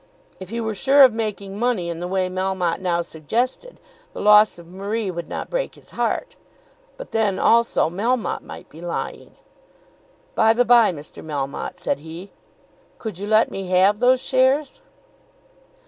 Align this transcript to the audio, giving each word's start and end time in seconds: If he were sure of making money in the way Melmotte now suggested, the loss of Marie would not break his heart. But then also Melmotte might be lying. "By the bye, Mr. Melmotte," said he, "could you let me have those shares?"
If 0.39 0.49
he 0.49 0.59
were 0.59 0.73
sure 0.73 1.03
of 1.03 1.13
making 1.13 1.59
money 1.59 1.87
in 1.87 1.99
the 1.99 2.07
way 2.07 2.27
Melmotte 2.27 2.79
now 2.79 3.03
suggested, 3.03 3.79
the 4.13 4.19
loss 4.19 4.57
of 4.57 4.65
Marie 4.65 5.11
would 5.11 5.29
not 5.29 5.51
break 5.51 5.75
his 5.75 5.91
heart. 5.91 6.35
But 6.97 7.11
then 7.11 7.37
also 7.37 7.87
Melmotte 7.87 8.41
might 8.41 8.67
be 8.67 8.81
lying. 8.81 9.35
"By 10.33 10.53
the 10.53 10.65
bye, 10.65 10.91
Mr. 10.91 11.23
Melmotte," 11.23 11.77
said 11.77 11.99
he, 11.99 12.31
"could 12.97 13.19
you 13.19 13.27
let 13.27 13.51
me 13.51 13.67
have 13.67 13.99
those 13.99 14.23
shares?" 14.23 14.81